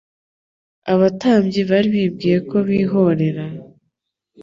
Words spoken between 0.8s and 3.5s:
Abatambyi bari bibwiye ko bihorera,